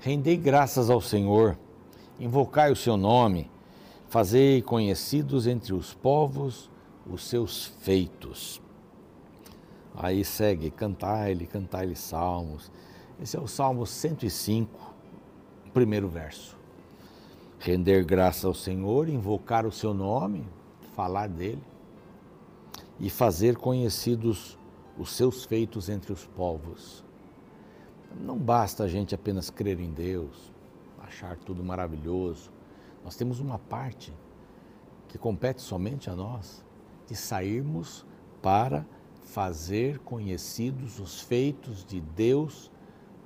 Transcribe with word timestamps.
Rendei 0.00 0.36
graças 0.36 0.90
ao 0.90 1.00
Senhor, 1.00 1.58
invocai 2.20 2.70
o 2.70 2.76
seu 2.76 2.96
nome, 2.96 3.50
fazei 4.08 4.62
conhecidos 4.62 5.46
entre 5.46 5.74
os 5.74 5.92
povos 5.92 6.70
os 7.04 7.26
seus 7.26 7.66
feitos. 7.80 8.60
Aí 9.94 10.24
segue, 10.24 10.70
cantai-lhe, 10.70 11.46
cantai-lhe 11.46 11.96
salmos. 11.96 12.70
Esse 13.20 13.36
é 13.36 13.40
o 13.40 13.48
Salmo 13.48 13.84
105, 13.84 14.94
primeiro 15.74 16.08
verso. 16.08 16.56
Render 17.58 18.04
graças 18.04 18.44
ao 18.44 18.54
Senhor, 18.54 19.08
invocar 19.08 19.66
o 19.66 19.72
seu 19.72 19.92
nome, 19.92 20.46
falar 20.94 21.28
dele 21.28 21.62
e 23.00 23.10
fazer 23.10 23.56
conhecidos 23.56 24.56
os 24.96 25.10
seus 25.10 25.44
feitos 25.44 25.88
entre 25.88 26.12
os 26.12 26.24
povos. 26.24 27.07
Não 28.16 28.38
basta 28.38 28.84
a 28.84 28.88
gente 28.88 29.14
apenas 29.14 29.50
crer 29.50 29.80
em 29.80 29.92
Deus, 29.92 30.52
achar 30.98 31.36
tudo 31.36 31.62
maravilhoso. 31.62 32.50
Nós 33.04 33.16
temos 33.16 33.40
uma 33.40 33.58
parte 33.58 34.12
que 35.08 35.18
compete 35.18 35.62
somente 35.62 36.10
a 36.10 36.16
nós, 36.16 36.64
de 37.06 37.14
sairmos 37.14 38.04
para 38.42 38.86
fazer 39.22 39.98
conhecidos 40.00 40.98
os 40.98 41.20
feitos 41.20 41.84
de 41.84 42.00
Deus 42.00 42.70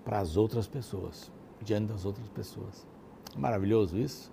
para 0.05 0.19
as 0.19 0.37
outras 0.37 0.67
pessoas, 0.67 1.31
diante 1.61 1.87
das 1.87 2.05
outras 2.05 2.29
pessoas. 2.29 2.87
Maravilhoso 3.37 3.97
isso? 3.97 4.33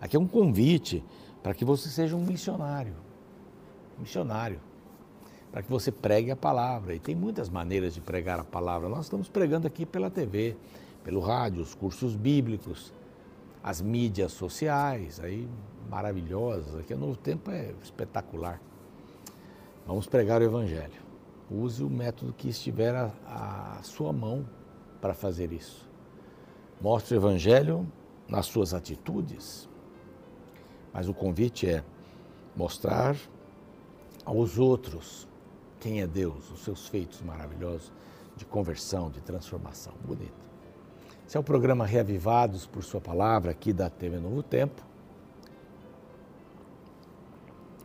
Aqui 0.00 0.16
é 0.16 0.20
um 0.20 0.26
convite 0.26 1.04
para 1.42 1.54
que 1.54 1.64
você 1.64 1.88
seja 1.88 2.16
um 2.16 2.24
missionário. 2.24 2.96
Missionário 3.98 4.60
para 5.52 5.62
que 5.62 5.70
você 5.70 5.90
pregue 5.90 6.30
a 6.30 6.36
palavra. 6.36 6.94
E 6.94 6.98
tem 6.98 7.14
muitas 7.14 7.48
maneiras 7.48 7.94
de 7.94 8.00
pregar 8.00 8.38
a 8.38 8.44
palavra. 8.44 8.88
Nós 8.88 9.06
estamos 9.06 9.28
pregando 9.28 9.66
aqui 9.66 9.84
pela 9.84 10.10
TV, 10.10 10.56
pelo 11.02 11.20
rádio, 11.20 11.62
os 11.62 11.74
cursos 11.74 12.14
bíblicos, 12.14 12.92
as 13.62 13.80
mídias 13.80 14.32
sociais, 14.32 15.20
aí 15.20 15.48
maravilhosas. 15.88 16.76
Aqui 16.76 16.94
o 16.94 16.98
Novo 16.98 17.16
Tempo 17.16 17.50
é 17.50 17.74
espetacular. 17.82 18.60
Vamos 19.86 20.06
pregar 20.06 20.40
o 20.40 20.44
Evangelho. 20.44 21.10
Use 21.50 21.82
o 21.82 21.90
método 21.90 22.32
que 22.32 22.48
estiver 22.48 22.94
à, 22.94 23.10
à 23.26 23.82
sua 23.82 24.12
mão 24.12 24.46
para 25.00 25.14
fazer 25.14 25.52
isso. 25.52 25.88
Mostre 26.80 27.16
o 27.16 27.18
Evangelho 27.18 27.90
nas 28.28 28.46
suas 28.46 28.72
atitudes. 28.72 29.68
Mas 30.92 31.08
o 31.08 31.14
convite 31.14 31.68
é 31.68 31.82
mostrar 32.56 33.16
aos 34.24 34.58
outros 34.58 35.28
quem 35.80 36.02
é 36.02 36.06
Deus, 36.06 36.50
os 36.50 36.60
seus 36.60 36.86
feitos 36.86 37.22
maravilhosos 37.22 37.90
de 38.36 38.44
conversão, 38.44 39.10
de 39.10 39.20
transformação. 39.20 39.94
Bonito. 40.04 40.48
Esse 41.26 41.36
é 41.36 41.40
o 41.40 41.42
programa 41.42 41.86
Reavivados 41.86 42.66
por 42.66 42.84
Sua 42.84 43.00
Palavra, 43.00 43.50
aqui 43.50 43.72
da 43.72 43.88
TV 43.88 44.18
Novo 44.20 44.42
Tempo. 44.42 44.82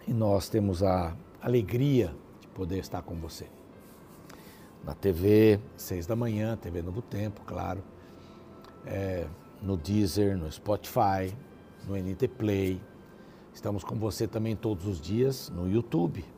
E 0.06 0.14
nós 0.14 0.50
temos 0.50 0.84
a 0.84 1.16
alegria 1.42 2.14
de 2.42 2.48
poder 2.50 2.80
estar 2.80 3.02
com 3.02 3.16
você. 3.16 3.48
Na 4.84 4.94
TV, 4.94 5.60
seis 5.78 6.06
da 6.06 6.16
manhã, 6.16 6.58
TV 6.58 6.82
Novo 6.82 7.02
Tempo, 7.02 7.42
claro. 7.46 7.82
É, 8.86 9.26
no 9.62 9.78
Deezer, 9.78 10.38
no 10.38 10.52
Spotify, 10.52 11.36
no 11.88 11.96
NT 11.96 12.28
Play. 12.28 12.82
Estamos 13.54 13.84
com 13.84 13.96
você 13.96 14.28
também 14.28 14.56
todos 14.56 14.86
os 14.86 15.00
dias 15.00 15.50
no 15.50 15.68
YouTube 15.68 16.35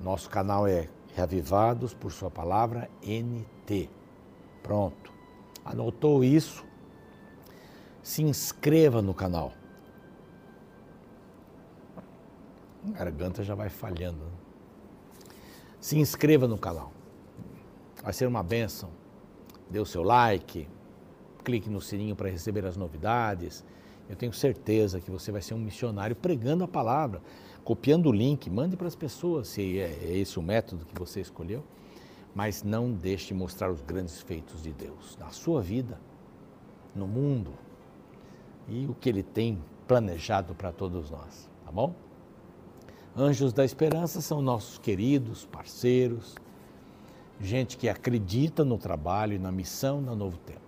nosso 0.00 0.28
canal 0.28 0.66
é 0.66 0.88
Reavivados 1.14 1.94
por 1.94 2.12
Sua 2.12 2.30
Palavra 2.30 2.90
NT. 3.02 3.88
Pronto. 4.62 5.12
Anotou 5.64 6.22
isso? 6.22 6.64
Se 8.02 8.22
inscreva 8.22 9.00
no 9.00 9.14
canal. 9.14 9.52
A 12.86 12.98
garganta 12.98 13.42
já 13.42 13.54
vai 13.54 13.68
falhando. 13.68 14.18
Né? 14.18 14.30
Se 15.80 15.98
inscreva 15.98 16.46
no 16.46 16.58
canal. 16.58 16.92
Vai 18.02 18.12
ser 18.12 18.26
uma 18.26 18.42
benção. 18.42 18.90
Dê 19.70 19.80
o 19.80 19.86
seu 19.86 20.02
like, 20.02 20.68
clique 21.42 21.70
no 21.70 21.80
sininho 21.80 22.14
para 22.14 22.28
receber 22.28 22.64
as 22.66 22.76
novidades. 22.76 23.64
Eu 24.08 24.14
tenho 24.14 24.32
certeza 24.32 25.00
que 25.00 25.10
você 25.10 25.32
vai 25.32 25.42
ser 25.42 25.54
um 25.54 25.58
missionário 25.58 26.14
pregando 26.14 26.62
a 26.62 26.68
palavra 26.68 27.20
copiando 27.66 28.06
o 28.06 28.12
link, 28.12 28.48
mande 28.48 28.76
para 28.76 28.86
as 28.86 28.94
pessoas 28.94 29.48
se 29.48 29.80
é, 29.80 29.90
é 30.00 30.16
esse 30.16 30.38
o 30.38 30.42
método 30.42 30.86
que 30.86 30.96
você 30.96 31.20
escolheu, 31.20 31.64
mas 32.32 32.62
não 32.62 32.92
deixe 32.92 33.26
de 33.26 33.34
mostrar 33.34 33.72
os 33.72 33.82
grandes 33.82 34.20
feitos 34.20 34.62
de 34.62 34.72
Deus 34.72 35.16
na 35.18 35.30
sua 35.30 35.60
vida, 35.60 36.00
no 36.94 37.08
mundo 37.08 37.50
e 38.68 38.86
o 38.86 38.94
que 38.94 39.08
Ele 39.08 39.24
tem 39.24 39.58
planejado 39.88 40.54
para 40.54 40.70
todos 40.70 41.10
nós, 41.10 41.50
tá 41.64 41.72
bom? 41.72 41.92
Anjos 43.16 43.52
da 43.52 43.64
Esperança 43.64 44.20
são 44.20 44.40
nossos 44.40 44.78
queridos 44.78 45.44
parceiros, 45.44 46.36
gente 47.40 47.76
que 47.76 47.88
acredita 47.88 48.64
no 48.64 48.78
trabalho 48.78 49.32
e 49.32 49.40
na 49.40 49.50
missão 49.50 50.00
da 50.00 50.14
Novo 50.14 50.38
Tempo 50.38 50.60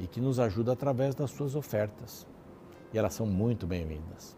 e 0.00 0.06
que 0.06 0.20
nos 0.20 0.40
ajuda 0.40 0.72
através 0.72 1.14
das 1.14 1.30
suas 1.30 1.54
ofertas. 1.54 2.26
E 2.90 2.96
elas 2.96 3.12
são 3.12 3.26
muito 3.26 3.66
bem-vindas. 3.66 4.34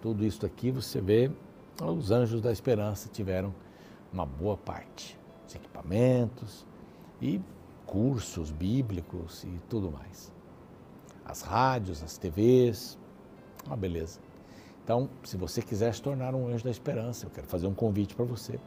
Tudo 0.00 0.24
isso 0.24 0.44
aqui 0.46 0.70
você 0.70 1.00
vê, 1.00 1.30
os 1.82 2.10
anjos 2.10 2.40
da 2.40 2.50
esperança 2.50 3.08
tiveram 3.08 3.54
uma 4.12 4.24
boa 4.26 4.56
parte, 4.56 5.18
os 5.46 5.54
equipamentos 5.54 6.66
e 7.20 7.40
cursos 7.86 8.50
bíblicos 8.50 9.44
e 9.44 9.60
tudo 9.68 9.90
mais. 9.90 10.32
As 11.24 11.42
rádios, 11.42 12.02
as 12.02 12.16
TVs, 12.16 12.98
uma 13.66 13.76
beleza. 13.76 14.20
Então, 14.82 15.08
se 15.22 15.36
você 15.36 15.62
quiser 15.62 15.94
se 15.94 16.02
tornar 16.02 16.34
um 16.34 16.48
anjo 16.48 16.64
da 16.64 16.70
esperança, 16.70 17.26
eu 17.26 17.30
quero 17.30 17.46
fazer 17.46 17.66
um 17.66 17.74
convite 17.74 18.14
para 18.14 18.24
você. 18.24 18.58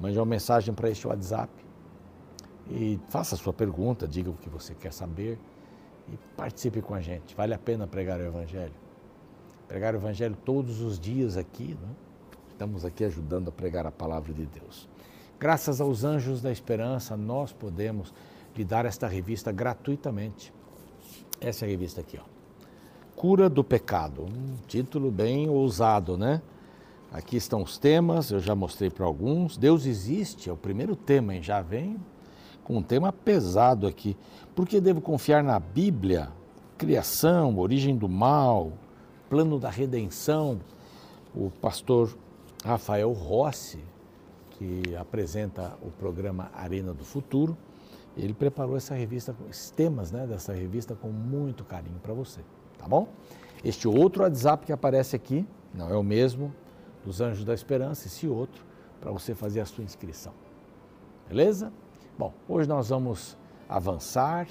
Mande 0.00 0.18
uma 0.18 0.26
mensagem 0.26 0.74
para 0.74 0.90
este 0.90 1.06
WhatsApp 1.06 1.52
e 2.70 2.98
faça 3.08 3.34
a 3.34 3.38
sua 3.38 3.52
pergunta, 3.52 4.08
diga 4.08 4.30
o 4.30 4.34
que 4.34 4.48
você 4.48 4.74
quer 4.74 4.92
saber 4.92 5.38
e 6.08 6.16
participe 6.36 6.80
com 6.80 6.94
a 6.94 7.00
gente. 7.00 7.34
Vale 7.36 7.54
a 7.54 7.58
pena 7.58 7.86
pregar 7.86 8.18
o 8.18 8.24
Evangelho? 8.24 8.81
Pregar 9.72 9.94
o 9.94 9.96
Evangelho 9.96 10.36
todos 10.44 10.82
os 10.82 11.00
dias 11.00 11.38
aqui. 11.38 11.68
Né? 11.80 11.88
Estamos 12.50 12.84
aqui 12.84 13.04
ajudando 13.04 13.48
a 13.48 13.50
pregar 13.50 13.86
a 13.86 13.90
palavra 13.90 14.30
de 14.30 14.44
Deus. 14.44 14.86
Graças 15.40 15.80
aos 15.80 16.04
Anjos 16.04 16.42
da 16.42 16.52
Esperança, 16.52 17.16
nós 17.16 17.54
podemos 17.54 18.12
lhe 18.54 18.66
dar 18.66 18.84
esta 18.84 19.08
revista 19.08 19.50
gratuitamente. 19.50 20.52
Essa 21.40 21.64
é 21.64 21.70
revista 21.70 22.02
aqui, 22.02 22.20
ó. 22.20 22.24
Cura 23.16 23.48
do 23.48 23.64
Pecado. 23.64 24.24
Um 24.24 24.58
título 24.68 25.10
bem 25.10 25.48
ousado, 25.48 26.18
né? 26.18 26.42
Aqui 27.10 27.38
estão 27.38 27.62
os 27.62 27.78
temas, 27.78 28.30
eu 28.30 28.40
já 28.40 28.54
mostrei 28.54 28.90
para 28.90 29.06
alguns. 29.06 29.56
Deus 29.56 29.86
existe, 29.86 30.50
é 30.50 30.52
o 30.52 30.56
primeiro 30.56 30.94
tema, 30.94 31.34
hein? 31.34 31.42
Já 31.42 31.62
vem 31.62 31.96
com 32.62 32.76
um 32.76 32.82
tema 32.82 33.10
pesado 33.10 33.86
aqui. 33.86 34.18
Por 34.54 34.68
que 34.68 34.82
devo 34.82 35.00
confiar 35.00 35.42
na 35.42 35.58
Bíblia? 35.58 36.28
Criação, 36.76 37.58
origem 37.58 37.96
do 37.96 38.06
mal, 38.06 38.72
plano 39.32 39.58
da 39.58 39.70
redenção, 39.70 40.60
o 41.34 41.50
pastor 41.50 42.14
Rafael 42.62 43.10
Rossi, 43.12 43.82
que 44.50 44.94
apresenta 44.94 45.74
o 45.80 45.90
programa 45.90 46.50
Arena 46.52 46.92
do 46.92 47.02
Futuro, 47.02 47.56
ele 48.14 48.34
preparou 48.34 48.76
essa 48.76 48.94
revista, 48.94 49.34
os 49.48 49.70
temas 49.70 50.12
né, 50.12 50.26
dessa 50.26 50.52
revista 50.52 50.94
com 50.94 51.08
muito 51.08 51.64
carinho 51.64 51.98
para 52.02 52.12
você, 52.12 52.42
tá 52.76 52.86
bom? 52.86 53.08
Este 53.64 53.88
outro 53.88 54.22
WhatsApp 54.22 54.66
que 54.66 54.72
aparece 54.72 55.16
aqui, 55.16 55.46
não 55.72 55.88
é 55.88 55.96
o 55.96 56.02
mesmo 56.02 56.54
dos 57.02 57.22
Anjos 57.22 57.42
da 57.42 57.54
Esperança, 57.54 58.08
esse 58.08 58.28
outro, 58.28 58.62
para 59.00 59.10
você 59.10 59.34
fazer 59.34 59.60
a 59.60 59.64
sua 59.64 59.82
inscrição. 59.82 60.34
Beleza? 61.26 61.72
Bom, 62.18 62.34
hoje 62.46 62.68
nós 62.68 62.90
vamos 62.90 63.34
avançar 63.66 64.46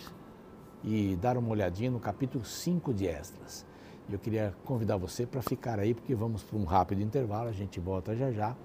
e 0.84 1.16
dar 1.18 1.38
uma 1.38 1.50
olhadinha 1.50 1.92
no 1.92 2.00
capítulo 2.00 2.44
5 2.44 2.92
de 2.96 3.06
Esdras. 3.06 3.70
Eu 4.12 4.20
queria 4.20 4.54
convidar 4.66 4.98
você 4.98 5.26
para 5.26 5.42
ficar 5.42 5.80
aí, 5.80 5.94
porque 5.94 6.14
vamos 6.14 6.44
para 6.44 6.58
um 6.58 6.66
rápido 6.66 7.02
intervalo, 7.02 7.48
a 7.48 7.54
gente 7.54 7.80
volta 7.80 8.14
já 8.14 8.30
já 8.30 8.56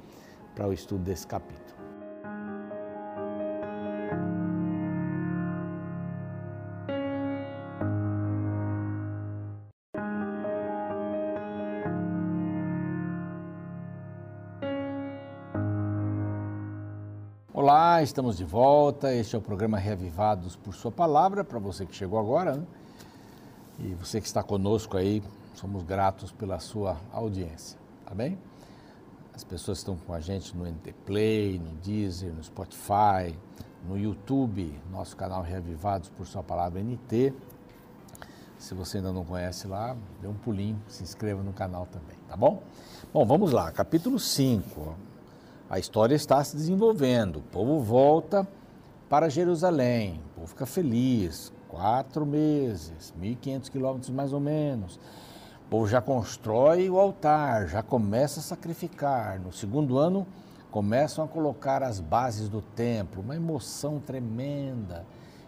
para 0.56 0.66
o 0.66 0.72
estudo 0.72 1.04
desse 1.04 1.24
capítulo. 1.24 1.76
Olá, 17.54 18.02
estamos 18.02 18.36
de 18.36 18.44
volta. 18.44 19.14
Este 19.14 19.36
é 19.36 19.38
o 19.38 19.42
programa 19.42 19.78
Reavivados 19.78 20.56
por 20.56 20.74
Sua 20.74 20.90
Palavra, 20.90 21.44
para 21.44 21.58
você 21.60 21.86
que 21.86 21.94
chegou 21.94 22.18
agora. 22.18 22.66
E 23.78 23.94
você 23.94 24.20
que 24.20 24.26
está 24.26 24.42
conosco 24.42 24.96
aí, 24.96 25.22
somos 25.54 25.82
gratos 25.82 26.32
pela 26.32 26.58
sua 26.58 26.96
audiência, 27.12 27.78
tá 28.04 28.14
bem? 28.14 28.38
As 29.34 29.44
pessoas 29.44 29.78
estão 29.78 29.96
com 29.96 30.14
a 30.14 30.20
gente 30.20 30.56
no 30.56 30.64
NT 30.64 30.94
Play, 31.04 31.58
no 31.58 31.72
Deezer, 31.82 32.32
no 32.32 32.42
Spotify, 32.42 33.38
no 33.86 33.98
YouTube, 33.98 34.74
nosso 34.90 35.14
canal 35.14 35.42
Reavivados 35.42 36.08
por 36.08 36.26
Sua 36.26 36.42
Palavra 36.42 36.82
NT. 36.82 37.34
Se 38.58 38.72
você 38.72 38.96
ainda 38.96 39.12
não 39.12 39.24
conhece 39.24 39.68
lá, 39.68 39.94
dê 40.22 40.26
um 40.26 40.34
pulinho, 40.34 40.80
se 40.88 41.02
inscreva 41.02 41.42
no 41.42 41.52
canal 41.52 41.86
também, 41.86 42.16
tá 42.26 42.34
bom? 42.34 42.62
Bom, 43.12 43.26
vamos 43.26 43.52
lá, 43.52 43.70
capítulo 43.70 44.18
5. 44.18 44.96
A 45.68 45.78
história 45.78 46.14
está 46.14 46.42
se 46.42 46.56
desenvolvendo. 46.56 47.36
O 47.36 47.42
povo 47.42 47.80
volta 47.80 48.48
para 49.08 49.28
Jerusalém, 49.28 50.20
o 50.32 50.34
povo 50.40 50.46
fica 50.46 50.64
feliz. 50.64 51.52
Quatro 51.68 52.24
meses, 52.24 53.12
1.500 53.20 53.70
quilômetros 53.70 54.10
mais 54.10 54.32
ou 54.32 54.40
menos. 54.40 54.96
O 55.66 55.68
povo 55.68 55.88
já 55.88 56.00
constrói 56.00 56.88
o 56.88 56.98
altar, 56.98 57.66
já 57.66 57.82
começa 57.82 58.38
a 58.38 58.42
sacrificar. 58.42 59.40
No 59.40 59.52
segundo 59.52 59.98
ano, 59.98 60.26
começam 60.70 61.24
a 61.24 61.28
colocar 61.28 61.82
as 61.82 61.98
bases 61.98 62.48
do 62.48 62.62
templo, 62.62 63.20
uma 63.20 63.34
emoção 63.34 63.98
tremenda. 63.98 65.04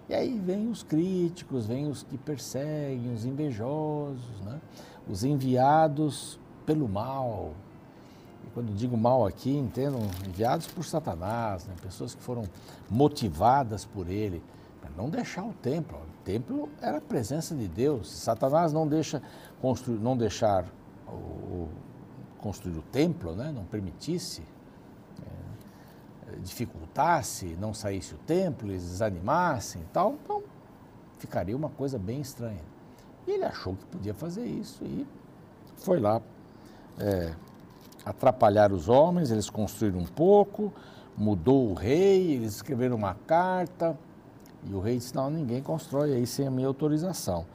E 0.09 0.15
aí 0.15 0.39
vem 0.39 0.69
os 0.69 0.83
críticos, 0.83 1.67
vem 1.67 1.87
os 1.87 2.03
que 2.03 2.17
perseguem, 2.17 3.13
os 3.13 3.25
invejosos, 3.25 4.41
né? 4.45 4.59
os 5.09 5.23
enviados 5.23 6.41
pelo 6.65 6.89
mal. 6.89 7.53
E 8.45 8.51
quando 8.51 8.75
digo 8.75 8.97
mal 8.97 9.27
aqui, 9.27 9.55
entendam, 9.57 10.01
enviados 10.27 10.67
por 10.67 10.85
Satanás, 10.85 11.67
né? 11.67 11.75
pessoas 11.81 12.15
que 12.15 12.23
foram 12.23 12.43
motivadas 12.91 13.85
por 13.85 14.09
ele 14.09 14.43
não 14.97 15.09
deixar 15.09 15.45
o 15.45 15.53
templo. 15.55 15.99
O 15.99 16.25
templo 16.25 16.69
era 16.81 16.99
a 16.99 17.01
presença 17.01 17.55
de 17.55 17.69
Deus. 17.69 18.11
Satanás 18.11 18.73
não 18.73 18.87
deixa 18.87 19.23
construir, 19.61 19.99
não 19.99 20.17
deixar 20.17 20.65
o, 21.07 21.69
construir 22.39 22.77
o 22.79 22.83
templo, 22.83 23.35
né? 23.35 23.53
não 23.55 23.65
permitisse, 23.65 24.43
dificultasse, 26.43 27.57
não 27.61 27.73
saísse 27.73 28.15
o 28.15 28.19
templo, 28.19 28.71
eles 28.71 28.83
desanimassem 28.83 29.83
e 29.83 29.87
tal, 29.87 30.17
então 30.23 30.43
ficaria 31.19 31.57
uma 31.57 31.69
coisa 31.69 31.99
bem 31.99 32.21
estranha. 32.21 32.63
E 33.27 33.33
ele 33.33 33.45
achou 33.45 33.75
que 33.75 33.85
podia 33.87 34.15
fazer 34.15 34.47
isso 34.47 34.85
e 34.85 35.07
foi 35.77 36.01
lá 36.01 36.21
é, 36.99 37.35
atrapalhar 38.05 38.73
os 38.73 38.89
homens, 38.89 39.31
eles 39.31 39.51
construíram 39.51 39.99
um 39.99 40.07
pouco, 40.07 40.73
mudou 41.17 41.71
o 41.71 41.75
rei, 41.75 42.33
eles 42.33 42.57
escreveram 42.57 42.97
uma 42.97 43.15
carta 43.15 43.99
e 44.65 44.75
o 44.75 44.81
rei 44.81 44.99
disse, 44.99 45.15
não, 45.15 45.31
ninguém 45.31 45.63
constrói 45.63 46.13
aí 46.13 46.27
sem 46.27 46.47
a 46.47 46.51
minha 46.51 46.67
autorização. 46.67 47.47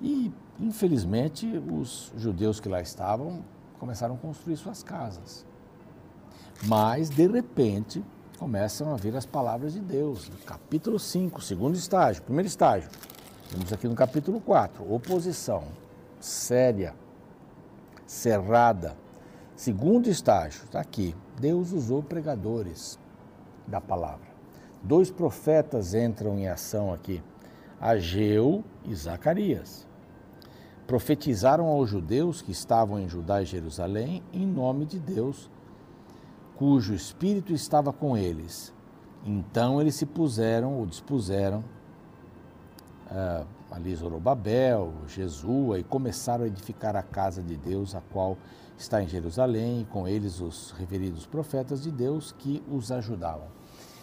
E, 0.00 0.32
infelizmente, 0.60 1.46
os 1.70 2.12
judeus 2.16 2.60
que 2.60 2.68
lá 2.68 2.80
estavam 2.80 3.44
começaram 3.78 4.14
a 4.14 4.18
construir 4.18 4.56
suas 4.56 4.82
casas. 4.82 5.46
Mas, 6.64 7.08
de 7.08 7.26
repente, 7.26 8.04
começam 8.38 8.92
a 8.92 8.96
vir 8.96 9.16
as 9.16 9.26
palavras 9.26 9.72
de 9.72 9.80
Deus. 9.80 10.30
capítulo 10.44 10.98
5, 10.98 11.40
segundo 11.40 11.74
estágio, 11.76 12.22
primeiro 12.22 12.46
estágio. 12.46 12.90
Temos 13.50 13.72
aqui 13.72 13.88
no 13.88 13.94
capítulo 13.94 14.40
4, 14.40 14.92
oposição 14.92 15.64
séria, 16.22 16.94
cerrada. 18.06 18.96
Segundo 19.56 20.08
estágio, 20.08 20.64
está 20.64 20.80
aqui. 20.80 21.14
Deus 21.38 21.72
usou 21.72 22.02
pregadores 22.02 22.98
da 23.66 23.80
palavra. 23.80 24.31
Dois 24.82 25.10
profetas 25.10 25.94
entram 25.94 26.38
em 26.38 26.48
ação 26.48 26.92
aqui, 26.92 27.22
Ageu 27.80 28.64
e 28.84 28.94
Zacarias. 28.94 29.86
Profetizaram 30.86 31.66
aos 31.66 31.88
judeus 31.88 32.42
que 32.42 32.50
estavam 32.50 32.98
em 32.98 33.08
Judá 33.08 33.40
e 33.42 33.46
Jerusalém 33.46 34.22
em 34.32 34.46
nome 34.46 34.84
de 34.84 34.98
Deus 34.98 35.50
cujo 36.62 36.94
espírito 36.94 37.52
estava 37.52 37.92
com 37.92 38.16
eles. 38.16 38.72
Então 39.24 39.80
eles 39.80 39.96
se 39.96 40.06
puseram 40.06 40.78
ou 40.78 40.86
dispuseram 40.86 41.64
uh, 43.10 43.44
ali 43.68 43.92
Zorobabel, 43.94 44.92
Jesua, 45.08 45.80
e 45.80 45.82
começaram 45.82 46.44
a 46.44 46.46
edificar 46.46 46.94
a 46.94 47.02
casa 47.02 47.42
de 47.42 47.56
Deus, 47.56 47.96
a 47.96 48.00
qual 48.00 48.38
está 48.78 49.02
em 49.02 49.08
Jerusalém, 49.08 49.80
e 49.80 49.84
com 49.86 50.06
eles 50.06 50.40
os 50.40 50.70
referidos 50.78 51.26
profetas 51.26 51.82
de 51.82 51.90
Deus 51.90 52.30
que 52.30 52.62
os 52.70 52.92
ajudavam. 52.92 53.48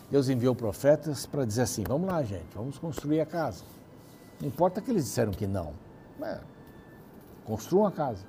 Deus 0.09 0.27
enviou 0.29 0.55
profetas 0.55 1.25
para 1.25 1.45
dizer 1.45 1.63
assim: 1.63 1.83
vamos 1.87 2.09
lá, 2.09 2.23
gente, 2.23 2.47
vamos 2.55 2.77
construir 2.77 3.21
a 3.21 3.25
casa. 3.25 3.63
Não 4.39 4.47
importa 4.47 4.81
que 4.81 4.89
eles 4.89 5.05
disseram 5.05 5.31
que 5.31 5.45
não, 5.45 5.73
construam 7.45 7.85
a 7.85 7.91
casa, 7.91 8.25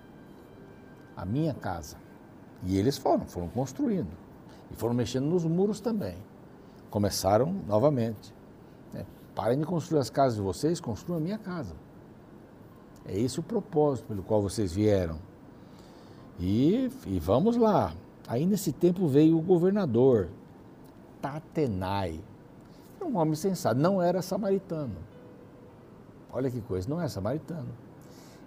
a 1.16 1.24
minha 1.24 1.54
casa. 1.54 1.96
E 2.62 2.76
eles 2.76 2.98
foram, 2.98 3.24
foram 3.26 3.48
construindo. 3.48 4.10
E 4.70 4.74
foram 4.74 4.94
mexendo 4.94 5.26
nos 5.26 5.44
muros 5.44 5.80
também. 5.80 6.16
Começaram 6.90 7.52
novamente. 7.66 8.34
Né? 8.92 9.06
Parem 9.34 9.58
de 9.58 9.64
construir 9.64 10.00
as 10.00 10.10
casas 10.10 10.36
de 10.36 10.42
vocês, 10.42 10.80
construam 10.80 11.18
a 11.18 11.22
minha 11.22 11.38
casa. 11.38 11.74
É 13.06 13.18
esse 13.18 13.40
o 13.40 13.42
propósito 13.42 14.06
pelo 14.06 14.22
qual 14.22 14.42
vocês 14.42 14.72
vieram. 14.72 15.18
E, 16.38 16.90
e 17.06 17.18
vamos 17.18 17.56
lá. 17.56 17.92
Aí 18.26 18.46
nesse 18.46 18.72
tempo 18.72 19.06
veio 19.06 19.38
o 19.38 19.42
governador, 19.42 20.28
Tatenai. 21.20 22.20
Um 23.02 23.16
homem 23.16 23.34
sensato, 23.34 23.80
não 23.80 24.00
era 24.00 24.22
samaritano. 24.22 24.96
Olha 26.32 26.50
que 26.50 26.60
coisa, 26.60 26.88
não 26.88 27.00
é 27.00 27.08
samaritano. 27.08 27.68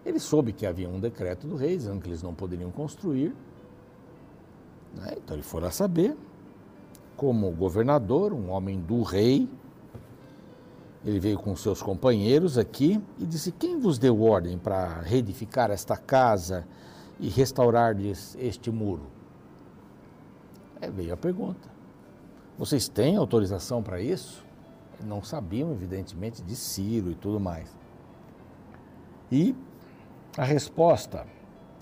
Ele 0.05 0.19
soube 0.19 0.53
que 0.53 0.65
havia 0.65 0.87
um 0.87 0.99
decreto 0.99 1.47
do 1.47 1.55
rei 1.55 1.75
dizendo 1.75 2.01
que 2.01 2.09
eles 2.09 2.21
não 2.21 2.33
poderiam 2.33 2.71
construir 2.71 3.33
né? 4.95 5.15
Então 5.17 5.35
ele 5.35 5.43
foi 5.43 5.61
lá 5.61 5.71
saber, 5.71 6.15
como 7.17 7.49
governador, 7.51 8.33
um 8.33 8.49
homem 8.49 8.79
do 8.79 9.01
rei, 9.01 9.49
ele 11.05 11.19
veio 11.19 11.37
com 11.37 11.55
seus 11.55 11.81
companheiros 11.81 12.57
aqui 12.57 13.01
e 13.19 13.25
disse: 13.25 13.51
Quem 13.51 13.79
vos 13.79 13.97
deu 13.97 14.21
ordem 14.21 14.57
para 14.57 15.01
reedificar 15.01 15.69
esta 15.69 15.97
casa 15.97 16.65
e 17.19 17.27
restaurar 17.27 17.95
este 17.99 18.71
muro? 18.71 19.07
É, 20.79 20.89
veio 20.89 21.13
a 21.13 21.17
pergunta: 21.17 21.69
Vocês 22.57 22.87
têm 22.87 23.17
autorização 23.17 23.81
para 23.81 23.99
isso? 23.99 24.45
Não 25.03 25.23
sabiam, 25.23 25.71
evidentemente, 25.71 26.41
de 26.43 26.55
Ciro 26.55 27.11
e 27.11 27.15
tudo 27.15 27.39
mais. 27.39 27.75
E 29.31 29.55
a 30.37 30.43
resposta, 30.43 31.25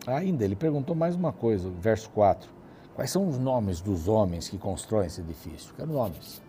ainda, 0.08 0.46
ele 0.46 0.56
perguntou 0.56 0.96
mais 0.96 1.16
uma 1.16 1.34
coisa, 1.34 1.70
verso 1.70 2.10
4. 2.12 2.50
Quais 2.96 3.12
são 3.12 3.28
os 3.28 3.38
nomes 3.38 3.82
dos 3.82 4.08
homens 4.08 4.48
que 4.48 4.58
constroem 4.58 5.08
esse 5.08 5.20
edifício? 5.20 5.74
Quero 5.76 5.92
nomes. 5.92 6.42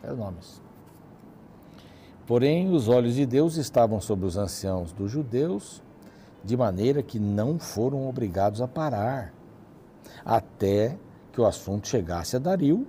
Quero 0.00 0.16
nomes. 0.16 0.62
Porém, 2.26 2.70
os 2.72 2.88
olhos 2.88 3.14
de 3.14 3.26
Deus 3.26 3.56
estavam 3.56 4.00
sobre 4.00 4.26
os 4.26 4.36
anciãos 4.36 4.92
dos 4.92 5.10
judeus, 5.10 5.82
de 6.42 6.56
maneira 6.56 7.02
que 7.02 7.18
não 7.18 7.58
foram 7.58 8.08
obrigados 8.08 8.60
a 8.60 8.66
parar, 8.66 9.32
até 10.24 10.98
que 11.32 11.40
o 11.40 11.46
assunto 11.46 11.86
chegasse 11.86 12.36
a 12.36 12.38
Dario 12.38 12.86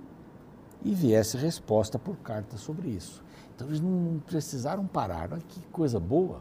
e 0.82 0.94
viesse 0.94 1.36
resposta 1.36 1.98
por 1.98 2.16
carta 2.18 2.56
sobre 2.56 2.88
isso. 2.88 3.24
Então 3.54 3.66
eles 3.66 3.80
não 3.80 4.20
precisaram 4.26 4.86
parar. 4.86 5.32
Olha 5.32 5.42
que 5.42 5.60
coisa 5.72 5.98
boa. 5.98 6.40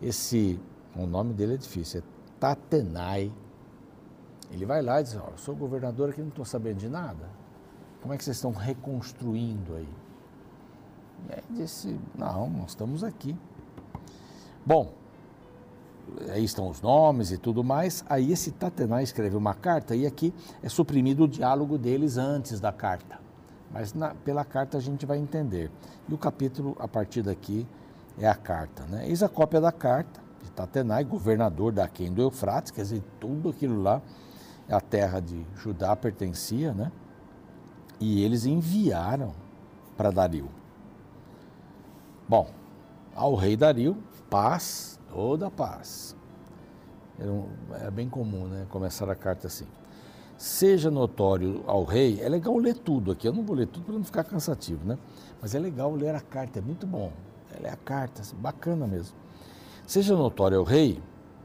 Esse, 0.00 0.60
o 0.96 1.06
nome 1.06 1.32
dele 1.32 1.54
é 1.54 1.56
difícil, 1.56 2.00
é 2.00 2.02
Tatenai 2.40 3.32
ele 4.52 4.66
vai 4.66 4.82
lá 4.82 5.00
e 5.00 5.04
diz, 5.04 5.16
oh, 5.16 5.36
sou 5.38 5.56
governador 5.56 6.10
aqui, 6.10 6.20
não 6.20 6.28
estou 6.28 6.44
sabendo 6.44 6.76
de 6.76 6.88
nada. 6.88 7.30
Como 8.02 8.12
é 8.12 8.18
que 8.18 8.24
vocês 8.24 8.36
estão 8.36 8.52
reconstruindo 8.52 9.74
aí? 9.74 9.88
E 11.28 11.32
aí 11.32 11.42
disse, 11.50 11.98
não, 12.14 12.50
nós 12.50 12.70
estamos 12.70 13.02
aqui. 13.02 13.34
Bom, 14.66 14.92
aí 16.28 16.44
estão 16.44 16.68
os 16.68 16.82
nomes 16.82 17.30
e 17.30 17.38
tudo 17.38 17.64
mais. 17.64 18.04
Aí 18.10 18.30
esse 18.30 18.50
Tatenai 18.50 19.02
escreve 19.02 19.36
uma 19.36 19.54
carta 19.54 19.96
e 19.96 20.06
aqui 20.06 20.34
é 20.62 20.68
suprimido 20.68 21.24
o 21.24 21.28
diálogo 21.28 21.78
deles 21.78 22.18
antes 22.18 22.60
da 22.60 22.72
carta. 22.72 23.21
Mas 23.72 23.94
na, 23.94 24.14
pela 24.14 24.44
carta 24.44 24.78
a 24.78 24.80
gente 24.80 25.06
vai 25.06 25.18
entender. 25.18 25.70
E 26.08 26.14
o 26.14 26.18
capítulo, 26.18 26.76
a 26.78 26.86
partir 26.86 27.22
daqui, 27.22 27.66
é 28.18 28.28
a 28.28 28.34
carta. 28.34 28.84
Né? 28.84 29.08
Eis 29.08 29.22
a 29.22 29.28
cópia 29.28 29.60
da 29.60 29.72
carta 29.72 30.20
de 30.42 30.50
Tatenai, 30.50 31.04
governador 31.04 31.72
da 31.72 31.86
do 31.86 32.22
Eufrates, 32.22 32.70
quer 32.70 32.82
dizer, 32.82 33.02
tudo 33.18 33.48
aquilo 33.48 33.80
lá 33.80 34.02
a 34.74 34.80
terra 34.80 35.20
de 35.20 35.44
Judá 35.56 35.94
pertencia, 35.94 36.72
né? 36.72 36.90
E 38.00 38.22
eles 38.22 38.46
enviaram 38.46 39.34
para 39.96 40.10
Dario. 40.10 40.48
Bom, 42.28 42.48
ao 43.14 43.34
rei 43.34 43.56
Dario, 43.56 43.96
paz, 44.30 44.98
toda 45.10 45.50
paz. 45.50 46.16
Era, 47.18 47.30
um, 47.30 47.48
era 47.74 47.90
bem 47.90 48.08
comum, 48.08 48.46
né? 48.46 48.66
Começar 48.70 49.10
a 49.10 49.14
carta 49.14 49.46
assim. 49.46 49.66
Seja 50.42 50.90
notório 50.90 51.62
ao 51.68 51.84
rei, 51.84 52.20
é 52.20 52.28
legal 52.28 52.58
ler 52.58 52.74
tudo 52.74 53.12
aqui. 53.12 53.28
Eu 53.28 53.32
não 53.32 53.44
vou 53.44 53.54
ler 53.54 53.68
tudo 53.68 53.84
para 53.84 53.94
não 53.94 54.02
ficar 54.02 54.24
cansativo, 54.24 54.84
né? 54.84 54.98
Mas 55.40 55.54
é 55.54 55.58
legal 55.60 55.94
ler 55.94 56.16
a 56.16 56.20
carta, 56.20 56.58
é 56.58 56.62
muito 56.62 56.84
bom. 56.84 57.12
É 57.54 57.62
ler 57.62 57.68
a 57.68 57.76
carta, 57.76 58.20
bacana 58.38 58.84
mesmo. 58.84 59.16
Seja 59.86 60.16
notório 60.16 60.58
ao 60.58 60.64
rei 60.64 61.00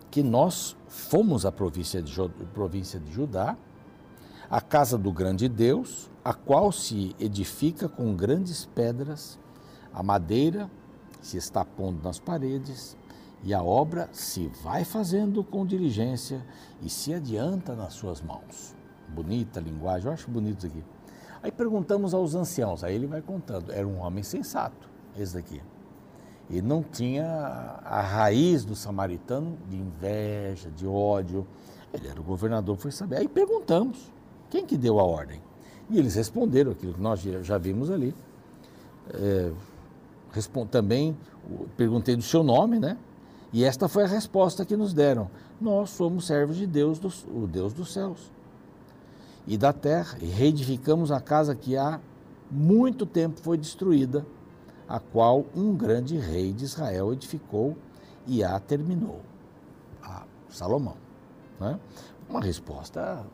que 0.10 0.24
nós 0.24 0.76
fomos 0.88 1.46
à 1.46 1.52
província 1.52 2.02
de, 2.02 2.12
província 2.56 3.00
de 3.00 3.14
Judá, 3.14 3.56
a 4.50 4.60
casa 4.60 4.98
do 4.98 5.12
grande 5.12 5.48
Deus, 5.48 6.10
a 6.26 6.34
qual 6.34 6.72
se 6.72 7.16
edifica 7.20 7.88
com 7.88 8.16
grandes 8.16 8.66
pedras, 8.66 9.38
a 9.94 10.02
madeira 10.02 10.72
se 11.22 11.38
está 11.38 11.64
pondo 11.64 12.02
nas 12.02 12.18
paredes, 12.18 12.98
e 13.44 13.54
a 13.54 13.62
obra 13.62 14.10
se 14.12 14.48
vai 14.64 14.84
fazendo 14.84 15.44
com 15.44 15.68
diligência 15.68 16.44
e 16.82 16.90
se 16.90 17.14
adianta 17.14 17.76
nas 17.76 17.94
suas 17.94 18.24
mãos. 18.24 18.76
Bonita 19.08 19.60
linguagem, 19.60 20.08
eu 20.08 20.14
acho 20.14 20.30
bonito 20.30 20.60
isso 20.60 20.68
aqui. 20.68 20.84
Aí 21.42 21.52
perguntamos 21.52 22.14
aos 22.14 22.36
anciãos, 22.36 22.84
aí 22.84 22.96
ele 22.96 23.08
vai 23.08 23.22
contando, 23.22 23.72
era 23.72 23.88
um 23.88 24.00
homem 24.00 24.24
sensato, 24.24 24.90
esse 25.18 25.34
daqui. 25.34 25.62
E 26.50 26.62
não 26.62 26.82
tinha 26.82 27.26
a 27.84 28.02
raiz 28.02 28.64
do 28.64 28.76
samaritano 28.76 29.58
de 29.70 29.76
inveja, 29.76 30.72
de 30.72 30.88
ódio. 30.88 31.46
Ele 31.94 32.08
era 32.08 32.20
o 32.20 32.24
governador, 32.24 32.78
foi 32.78 32.92
saber. 32.92 33.18
Aí 33.18 33.28
perguntamos, 33.28 34.12
quem 34.50 34.66
que 34.66 34.78
deu 34.78 35.00
a 35.00 35.04
ordem? 35.04 35.42
E 35.90 36.00
eles 36.00 36.16
responderam 36.16 36.72
aquilo 36.72 36.94
que 36.94 37.02
nós 37.02 37.22
já 37.22 37.58
vimos 37.58 37.92
ali. 37.92 38.16
É, 39.14 39.52
também 40.72 41.18
perguntei 41.76 42.16
do 42.16 42.22
seu 42.22 42.44
nome, 42.44 42.80
né? 42.80 42.98
E 43.52 43.64
esta 43.64 43.88
foi 43.88 44.04
a 44.04 44.08
resposta 44.08 44.66
que 44.66 44.76
nos 44.76 44.94
deram. 44.94 45.30
Nós 45.60 45.90
somos 45.90 46.28
servos 46.28 46.56
de 46.56 46.68
Deus, 46.68 47.00
dos, 47.00 47.26
o 47.26 47.48
Deus 47.48 47.74
dos 47.74 47.92
céus 47.92 48.32
e 49.48 49.58
da 49.58 49.72
terra, 49.72 50.18
e 50.22 50.26
reedificamos 50.26 51.10
a 51.10 51.22
casa 51.22 51.56
que 51.56 51.78
há 51.78 52.02
muito 52.52 53.06
tempo 53.06 53.40
foi 53.40 53.58
destruída, 53.58 54.26
a 54.88 55.00
qual 55.00 55.46
um 55.56 55.74
grande 55.76 56.18
rei 56.18 56.52
de 56.54 56.66
Israel 56.66 57.14
edificou 57.14 57.78
e 58.26 58.44
a 58.44 58.60
terminou. 58.60 59.22
A 60.04 60.24
Salomão. 60.50 60.98
Né? 61.60 61.80
Uma 62.30 62.42
resposta 62.42 63.26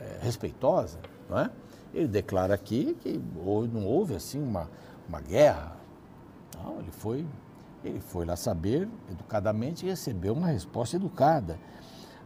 é, 0.00 0.18
respeitosa, 0.20 0.98
não 1.28 1.38
é? 1.38 1.50
Ele 1.92 2.08
declara 2.08 2.54
aqui 2.54 2.96
que 3.00 3.20
não 3.72 3.86
houve 3.86 4.14
assim 4.14 4.42
uma, 4.42 4.68
uma 5.08 5.20
guerra. 5.20 5.76
Não, 6.56 6.80
ele 6.80 6.90
foi, 6.90 7.26
ele 7.84 8.00
foi 8.00 8.24
lá 8.24 8.34
saber 8.34 8.88
educadamente 9.10 9.86
e 9.86 9.90
recebeu 9.90 10.32
uma 10.32 10.48
resposta 10.48 10.96
educada. 10.96 11.58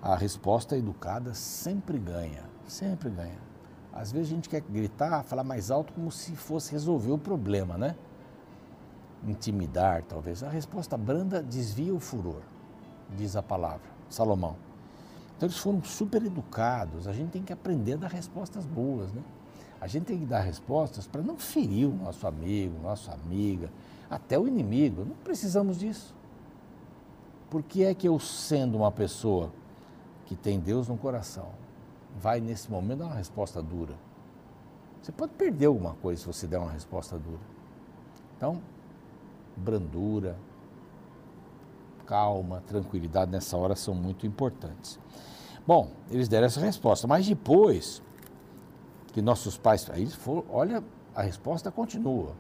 A 0.01 0.15
resposta 0.15 0.77
educada 0.77 1.35
sempre 1.35 1.99
ganha, 1.99 2.48
sempre 2.69 3.11
ganha. 3.11 3.39
Às 3.93 4.13
vezes 4.13 4.29
a 4.29 4.35
gente 4.35 4.49
quer 4.49 4.61
gritar, 4.61 5.25
falar 5.25 5.43
mais 5.43 5.71
alto 5.71 5.93
como 5.93 6.11
se 6.11 6.37
fosse 6.37 6.73
resolver 6.73 7.11
o 7.11 7.19
problema, 7.19 7.77
né? 7.77 7.97
Intimidar, 9.27 10.05
talvez. 10.05 10.43
A 10.43 10.49
resposta 10.49 10.97
branda 10.97 11.43
desvia 11.43 11.93
o 11.93 11.99
furor, 11.99 12.43
diz 13.17 13.35
a 13.35 13.43
palavra, 13.43 13.89
Salomão. 14.09 14.57
Então 15.37 15.49
eles 15.49 15.59
foram 15.59 15.83
super 15.83 16.25
educados. 16.25 17.09
A 17.09 17.13
gente 17.13 17.31
tem 17.31 17.43
que 17.43 17.53
aprender 17.53 17.95
a 17.95 17.97
dar 17.97 18.11
respostas 18.11 18.65
boas, 18.67 19.13
né? 19.13 19.23
A 19.81 19.87
gente 19.87 20.05
tem 20.05 20.19
que 20.19 20.27
dar 20.27 20.41
respostas 20.41 21.07
para 21.07 21.23
não 21.23 21.37
ferir 21.37 21.87
o 21.87 21.93
nosso 21.93 22.27
amigo, 22.27 22.81
nossa 22.83 23.13
amiga, 23.13 23.71
até 24.11 24.39
o 24.39 24.49
inimigo. 24.49 25.05
Não 25.05 25.15
precisamos 25.17 25.79
disso. 25.79 26.15
Por 27.49 27.63
que 27.63 27.85
é 27.85 27.95
que 27.95 28.07
eu, 28.09 28.19
sendo 28.19 28.77
uma 28.77 28.91
pessoa 28.91 29.53
que 30.27 30.37
tem 30.37 30.59
Deus 30.59 30.89
no 30.89 30.97
coração, 30.97 31.49
vai 32.17 32.41
nesse 32.41 32.71
momento 32.71 33.01
dar 33.01 33.07
uma 33.07 33.15
resposta 33.15 33.63
dura? 33.63 33.95
Você 35.03 35.13
pode 35.13 35.33
perder 35.33 35.67
alguma 35.67 35.95
coisa 35.95 36.21
se 36.21 36.27
você 36.27 36.47
der 36.47 36.59
uma 36.59 36.71
resposta 36.71 37.19
dura. 37.19 37.41
Então, 38.37 38.61
brandura, 39.57 40.37
calma, 42.07 42.63
tranquilidade 42.67 43.31
nessa 43.31 43.57
hora 43.57 43.75
são 43.77 43.95
muito 43.95 44.27
importantes. 44.27 44.99
Bom, 45.67 45.91
eles 46.11 46.29
deram 46.29 46.47
essa 46.47 46.61
resposta, 46.61 47.07
mas 47.07 47.27
depois 47.27 48.03
que 49.13 49.21
nossos 49.21 49.59
pais. 49.59 49.89
Aí 49.91 50.07
foram, 50.07 50.45
olha, 50.49 50.83
a 51.15 51.23
resposta 51.23 51.71
continua. 51.71 52.35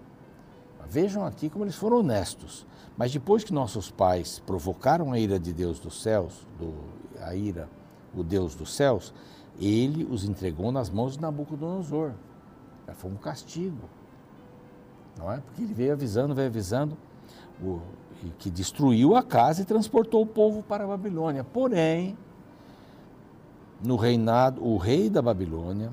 Vejam 0.88 1.26
aqui 1.26 1.50
como 1.50 1.64
eles 1.64 1.74
foram 1.74 1.98
honestos. 1.98 2.66
Mas 2.96 3.12
depois 3.12 3.44
que 3.44 3.52
nossos 3.52 3.90
pais 3.90 4.38
provocaram 4.40 5.12
a 5.12 5.18
ira 5.18 5.38
de 5.38 5.52
Deus 5.52 5.78
dos 5.78 6.02
céus, 6.02 6.46
do, 6.58 6.74
a 7.20 7.34
ira, 7.34 7.68
o 8.14 8.22
Deus 8.22 8.54
dos 8.54 8.74
céus, 8.74 9.12
ele 9.60 10.04
os 10.04 10.24
entregou 10.24 10.70
nas 10.70 10.90
mãos 10.90 11.14
de 11.14 11.20
Nabucodonosor. 11.20 12.12
Foi 12.94 13.10
um 13.10 13.16
castigo. 13.16 13.88
Não 15.18 15.32
é? 15.32 15.38
Porque 15.38 15.62
ele 15.62 15.74
veio 15.74 15.92
avisando, 15.92 16.34
veio 16.34 16.48
avisando, 16.48 16.96
o, 17.62 17.80
que 18.38 18.50
destruiu 18.50 19.16
a 19.16 19.22
casa 19.22 19.62
e 19.62 19.64
transportou 19.64 20.22
o 20.22 20.26
povo 20.26 20.62
para 20.62 20.84
a 20.84 20.86
Babilônia. 20.86 21.44
Porém, 21.44 22.16
no 23.84 23.96
reinado, 23.96 24.64
o 24.64 24.76
rei 24.76 25.10
da 25.10 25.20
Babilônia, 25.20 25.92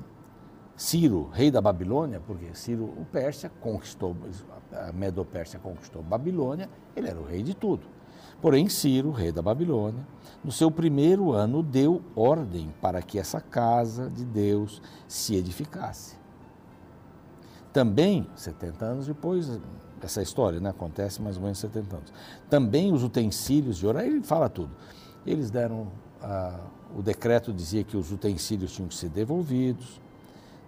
Ciro, 0.76 1.30
rei 1.32 1.50
da 1.50 1.60
Babilônia, 1.60 2.20
porque 2.26 2.54
Ciro, 2.54 2.84
o 2.84 3.06
Pérsia, 3.10 3.50
conquistou, 3.60 4.14
a 4.72 4.92
Medo-Pérsia 4.92 5.58
conquistou 5.58 6.02
Babilônia, 6.02 6.68
ele 6.94 7.08
era 7.08 7.18
o 7.18 7.24
rei 7.24 7.42
de 7.42 7.54
tudo. 7.54 7.95
Porém, 8.40 8.68
Ciro, 8.68 9.10
rei 9.10 9.32
da 9.32 9.42
Babilônia, 9.42 10.06
no 10.44 10.52
seu 10.52 10.70
primeiro 10.70 11.32
ano 11.32 11.62
deu 11.62 12.02
ordem 12.14 12.72
para 12.80 13.02
que 13.02 13.18
essa 13.18 13.40
casa 13.40 14.10
de 14.10 14.24
Deus 14.24 14.82
se 15.08 15.34
edificasse. 15.34 16.16
Também, 17.72 18.26
70 18.36 18.84
anos 18.84 19.06
depois, 19.06 19.60
essa 20.02 20.22
história 20.22 20.60
né, 20.60 20.70
acontece 20.70 21.20
mais 21.20 21.36
ou 21.36 21.42
menos 21.42 21.58
70 21.58 21.96
anos. 21.96 22.12
Também 22.48 22.92
os 22.92 23.02
utensílios 23.02 23.76
de 23.76 23.86
orar, 23.86 24.04
ele 24.04 24.22
fala 24.22 24.48
tudo. 24.48 24.70
Eles 25.26 25.50
deram 25.50 25.88
ah, 26.22 26.60
o 26.96 27.02
decreto 27.02 27.52
dizia 27.52 27.84
que 27.84 27.96
os 27.96 28.12
utensílios 28.12 28.72
tinham 28.72 28.88
que 28.88 28.94
ser 28.94 29.08
devolvidos, 29.08 30.00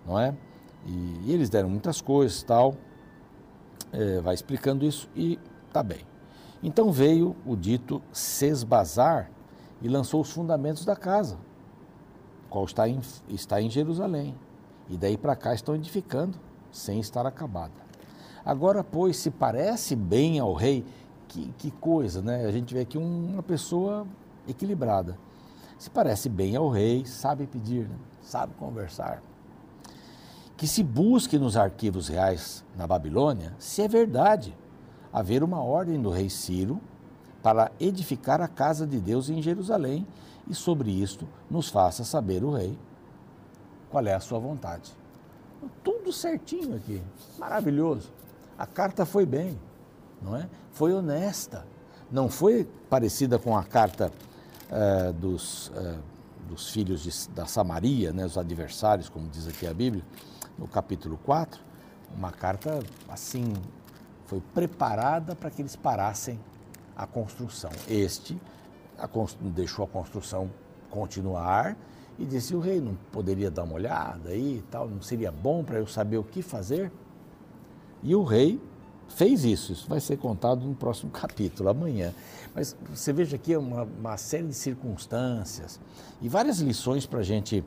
não 0.06 0.18
é? 0.18 0.34
E, 0.86 1.20
e 1.26 1.32
eles 1.32 1.48
deram 1.48 1.68
muitas 1.68 2.00
coisas 2.00 2.42
tal, 2.42 2.74
é, 3.92 4.20
vai 4.20 4.34
explicando 4.34 4.84
isso 4.84 5.08
e 5.14 5.38
tá 5.72 5.82
bem. 5.82 6.00
Então 6.62 6.90
veio 6.90 7.36
o 7.46 7.54
dito 7.54 8.02
Sesbazar 8.12 9.30
e 9.80 9.88
lançou 9.88 10.20
os 10.20 10.30
fundamentos 10.30 10.84
da 10.84 10.96
casa, 10.96 11.38
qual 12.50 12.64
está 12.64 12.88
em, 12.88 13.00
está 13.28 13.60
em 13.60 13.70
Jerusalém. 13.70 14.34
E 14.88 14.96
daí 14.96 15.16
para 15.16 15.36
cá 15.36 15.54
estão 15.54 15.74
edificando, 15.74 16.38
sem 16.72 16.98
estar 16.98 17.26
acabada. 17.26 17.74
Agora, 18.44 18.82
pois, 18.82 19.16
se 19.16 19.30
parece 19.30 19.94
bem 19.94 20.38
ao 20.38 20.54
rei, 20.54 20.84
que, 21.28 21.52
que 21.58 21.70
coisa, 21.70 22.22
né? 22.22 22.46
A 22.46 22.50
gente 22.50 22.72
vê 22.72 22.80
aqui 22.80 22.96
uma 22.96 23.42
pessoa 23.42 24.06
equilibrada 24.46 25.16
se 25.78 25.88
parece 25.88 26.28
bem 26.28 26.56
ao 26.56 26.68
rei, 26.68 27.06
sabe 27.06 27.46
pedir, 27.46 27.88
né? 27.88 27.94
sabe 28.20 28.52
conversar. 28.54 29.22
Que 30.56 30.66
se 30.66 30.82
busque 30.82 31.38
nos 31.38 31.56
arquivos 31.56 32.08
reais 32.08 32.64
na 32.76 32.84
Babilônia 32.84 33.54
se 33.60 33.80
é 33.80 33.86
verdade 33.86 34.56
haver 35.12 35.42
uma 35.42 35.62
ordem 35.62 36.00
do 36.00 36.10
rei 36.10 36.28
Ciro 36.28 36.80
para 37.42 37.70
edificar 37.78 38.40
a 38.40 38.48
casa 38.48 38.86
de 38.86 38.98
Deus 38.98 39.30
em 39.30 39.40
Jerusalém 39.40 40.06
e 40.48 40.54
sobre 40.54 40.90
isto 40.90 41.26
nos 41.50 41.68
faça 41.68 42.04
saber 42.04 42.44
o 42.44 42.50
rei 42.50 42.76
qual 43.90 44.06
é 44.06 44.14
a 44.14 44.20
sua 44.20 44.38
vontade. 44.38 44.92
Tudo 45.82 46.12
certinho 46.12 46.76
aqui, 46.76 47.02
maravilhoso. 47.38 48.10
A 48.56 48.66
carta 48.66 49.04
foi 49.06 49.24
bem, 49.24 49.58
não 50.20 50.36
é? 50.36 50.48
Foi 50.70 50.92
honesta, 50.92 51.64
não 52.10 52.28
foi 52.28 52.68
parecida 52.88 53.38
com 53.38 53.56
a 53.56 53.64
carta 53.64 54.12
uh, 54.70 55.12
dos, 55.14 55.68
uh, 55.68 55.98
dos 56.48 56.70
filhos 56.70 57.02
de, 57.02 57.28
da 57.30 57.46
Samaria, 57.46 58.12
né, 58.12 58.24
os 58.24 58.38
adversários, 58.38 59.08
como 59.08 59.28
diz 59.28 59.46
aqui 59.48 59.66
a 59.66 59.74
Bíblia, 59.74 60.04
no 60.58 60.66
capítulo 60.66 61.18
4, 61.24 61.60
uma 62.16 62.32
carta 62.32 62.80
assim, 63.08 63.52
foi 64.28 64.42
preparada 64.54 65.34
para 65.34 65.50
que 65.50 65.62
eles 65.62 65.74
parassem 65.74 66.38
a 66.94 67.06
construção. 67.06 67.70
Este 67.88 68.38
a, 68.98 69.08
deixou 69.40 69.84
a 69.84 69.88
construção 69.88 70.50
continuar 70.90 71.76
e 72.18 72.26
disse: 72.26 72.54
o 72.54 72.60
rei 72.60 72.78
não 72.78 72.94
poderia 73.10 73.50
dar 73.50 73.64
uma 73.64 73.74
olhada 73.74 74.28
aí 74.28 74.58
e 74.58 74.62
tal, 74.70 74.86
não 74.86 75.00
seria 75.00 75.32
bom 75.32 75.64
para 75.64 75.78
eu 75.78 75.86
saber 75.86 76.18
o 76.18 76.24
que 76.24 76.42
fazer? 76.42 76.92
E 78.02 78.14
o 78.14 78.22
rei 78.22 78.60
fez 79.08 79.44
isso. 79.44 79.72
Isso 79.72 79.88
vai 79.88 79.98
ser 79.98 80.18
contado 80.18 80.66
no 80.66 80.74
próximo 80.74 81.10
capítulo, 81.12 81.70
amanhã. 81.70 82.12
Mas 82.54 82.76
você 82.90 83.14
veja 83.14 83.36
aqui 83.36 83.56
uma, 83.56 83.84
uma 83.84 84.16
série 84.18 84.48
de 84.48 84.54
circunstâncias 84.54 85.80
e 86.20 86.28
várias 86.28 86.58
lições 86.58 87.06
para 87.06 87.22
gente, 87.22 87.64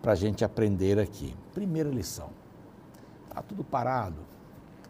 a 0.00 0.14
gente 0.14 0.44
aprender 0.44 1.00
aqui. 1.00 1.34
Primeira 1.52 1.90
lição: 1.90 2.30
está 3.28 3.42
tudo 3.42 3.64
parado. 3.64 4.37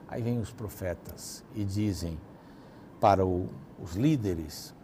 Aí 0.08 0.22
vêm 0.22 0.38
os 0.38 0.50
profetas 0.50 1.44
e 1.54 1.64
dizem 1.64 2.18
para 2.98 3.24
o, 3.26 3.48
os 3.80 3.94
líderes 3.94 4.74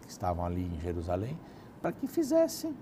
que 0.00 0.10
estavam 0.10 0.44
ali 0.44 0.64
em 0.64 0.80
Jerusalém 0.80 1.38
para 1.80 1.92
que 1.92 2.06
fizessem, 2.06 2.74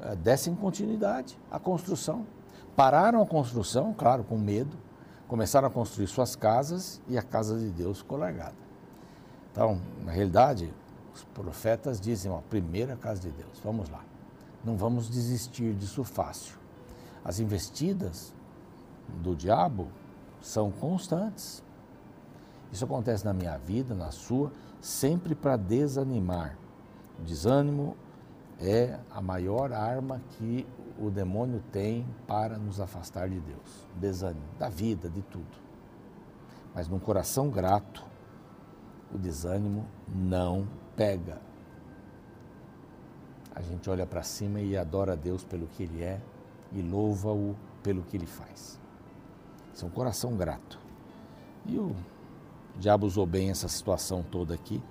eh, 0.00 0.16
dessem 0.16 0.54
continuidade 0.54 1.38
à 1.50 1.58
construção. 1.58 2.26
Pararam 2.74 3.20
a 3.20 3.26
construção, 3.26 3.92
claro, 3.92 4.24
com 4.24 4.38
medo, 4.38 4.76
começaram 5.28 5.68
a 5.68 5.70
construir 5.70 6.06
suas 6.06 6.34
casas 6.34 7.00
e 7.08 7.18
a 7.18 7.22
casa 7.22 7.58
de 7.58 7.68
Deus 7.68 7.98
ficou 7.98 8.16
largada. 8.18 8.54
Então, 9.50 9.80
na 10.02 10.12
realidade, 10.12 10.72
os 11.14 11.24
profetas 11.24 12.00
dizem, 12.00 12.34
a 12.34 12.38
primeira 12.38 12.96
casa 12.96 13.20
de 13.20 13.30
Deus, 13.30 13.60
vamos 13.62 13.90
lá. 13.90 14.02
Não 14.64 14.76
vamos 14.76 15.10
desistir 15.10 15.74
disso 15.74 16.04
fácil. 16.04 16.56
As 17.24 17.38
investidas 17.38 18.32
do 19.22 19.36
diabo 19.36 19.88
são 20.42 20.70
constantes. 20.70 21.62
Isso 22.70 22.84
acontece 22.84 23.24
na 23.24 23.32
minha 23.32 23.56
vida, 23.56 23.94
na 23.94 24.10
sua, 24.10 24.52
sempre 24.80 25.34
para 25.34 25.56
desanimar. 25.56 26.58
O 27.18 27.22
desânimo 27.22 27.96
é 28.58 28.98
a 29.10 29.22
maior 29.22 29.72
arma 29.72 30.20
que 30.30 30.66
o 30.98 31.10
demônio 31.10 31.62
tem 31.70 32.06
para 32.26 32.58
nos 32.58 32.80
afastar 32.80 33.28
de 33.28 33.40
Deus. 33.40 33.88
Desânimo, 33.96 34.44
da 34.58 34.68
vida, 34.68 35.08
de 35.08 35.22
tudo. 35.22 35.62
Mas 36.74 36.88
num 36.88 36.98
coração 36.98 37.48
grato, 37.48 38.04
o 39.14 39.18
desânimo 39.18 39.86
não 40.08 40.66
pega. 40.96 41.40
A 43.54 43.60
gente 43.60 43.88
olha 43.90 44.06
para 44.06 44.22
cima 44.22 44.60
e 44.60 44.76
adora 44.76 45.12
a 45.12 45.16
Deus 45.16 45.44
pelo 45.44 45.66
que 45.66 45.82
Ele 45.82 46.02
é 46.02 46.20
e 46.72 46.80
louva-o 46.80 47.54
pelo 47.82 48.02
que 48.02 48.16
Ele 48.16 48.26
faz. 48.26 48.81
Um 49.82 49.90
coração 49.90 50.36
grato. 50.36 50.78
E 51.66 51.78
o 51.78 51.94
diabo 52.78 53.06
usou 53.06 53.26
bem 53.26 53.50
essa 53.50 53.68
situação 53.68 54.22
toda 54.22 54.54
aqui 54.54 54.82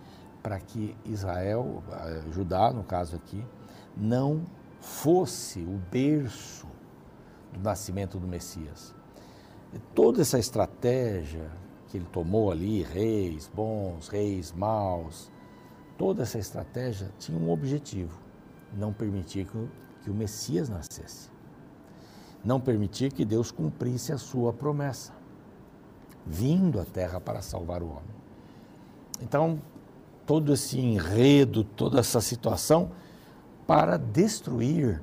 para 0.42 0.60
que 0.60 0.96
Israel, 1.06 1.84
eh, 1.92 2.24
Judá 2.32 2.72
no 2.72 2.84
caso 2.84 3.16
aqui, 3.16 3.44
não 3.96 4.44
fosse 4.80 5.60
o 5.60 5.80
berço 5.92 6.68
do 7.54 7.60
nascimento 7.60 8.20
do 8.20 8.28
Messias. 8.28 8.94
E 9.74 9.80
toda 9.94 10.22
essa 10.22 10.40
estratégia 10.40 11.50
que 11.88 11.98
ele 11.98 12.08
tomou 12.12 12.52
ali, 12.52 12.84
reis 12.84 13.50
bons, 13.54 14.08
reis 14.08 14.52
maus, 14.52 15.32
toda 15.98 16.24
essa 16.24 16.40
estratégia 16.40 17.12
tinha 17.20 17.38
um 17.38 17.52
objetivo: 17.52 18.20
não 18.74 18.92
permitir 18.92 19.46
que 20.02 20.10
o 20.10 20.14
Messias 20.14 20.70
nascesse. 20.70 21.30
Não 22.44 22.60
permitir 22.60 23.12
que 23.12 23.24
Deus 23.24 23.52
cumprisse 23.52 24.12
a 24.12 24.18
sua 24.18 24.52
promessa, 24.52 25.14
vindo 26.26 26.80
à 26.80 26.86
terra 26.86 27.20
para 27.20 27.42
salvar 27.42 27.84
o 27.84 27.90
homem. 27.90 28.22
Então, 29.22 29.62
todo 30.26 30.54
esse 30.54 30.80
enredo, 30.80 31.64
toda 31.64 32.00
essa 32.00 32.22
situação 32.22 32.92
para 33.68 33.98
destruir 33.98 35.02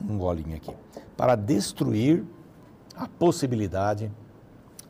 um 0.00 0.16
golinho 0.16 0.56
aqui, 0.56 0.74
para 1.16 1.34
destruir 1.34 2.24
a 2.96 3.06
possibilidade 3.06 4.10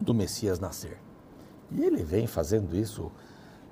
do 0.00 0.14
Messias 0.14 0.58
nascer. 0.58 0.98
E 1.70 1.82
ele 1.82 2.02
vem 2.02 2.26
fazendo 2.26 2.76
isso, 2.76 3.10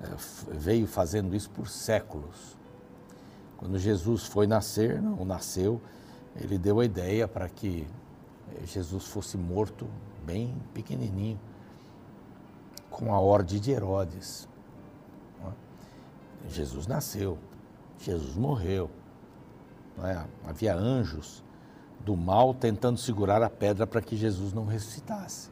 é, 0.01 0.09
veio 0.53 0.87
fazendo 0.87 1.35
isso 1.35 1.51
por 1.51 1.69
séculos. 1.69 2.57
Quando 3.57 3.79
Jesus 3.79 4.25
foi 4.25 4.47
nascer, 4.47 5.03
não 5.03 5.25
nasceu, 5.25 5.81
ele 6.37 6.59
deu 6.59 6.81
a 6.81 6.85
ideia 6.85 7.27
para 7.27 7.49
que 7.49 7.87
Jesus 8.65 9.07
fosse 9.07 9.37
morto 9.37 9.87
bem 10.25 10.55
pequenininho, 10.75 11.39
com 12.91 13.15
a 13.15 13.21
ordem 13.21 13.61
de 13.61 13.71
Herodes. 13.71 14.49
Jesus 16.49 16.87
nasceu, 16.87 17.39
Jesus 17.99 18.35
morreu. 18.37 18.91
É? 20.03 20.25
Havia 20.47 20.75
anjos 20.75 21.43
do 22.05 22.17
mal 22.17 22.55
tentando 22.55 22.99
segurar 22.99 23.43
a 23.43 23.51
pedra 23.51 23.87
para 23.87 24.01
que 24.01 24.17
Jesus 24.17 24.53
não 24.53 24.65
ressuscitasse. 24.65 25.51